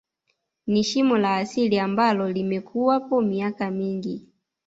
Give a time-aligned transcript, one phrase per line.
[0.67, 4.25] Ni shimo la asili ambalo limekuwapo miaka mingi